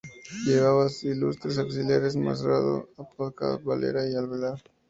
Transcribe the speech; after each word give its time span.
Llevaba 0.45 0.85
ilustres 1.09 1.59
auxiliares: 1.59 2.15
Mazarredo, 2.15 2.89
Apodaca, 2.97 3.57
Varela 3.63 4.09
y 4.09 4.15
Alvear. 4.15 4.59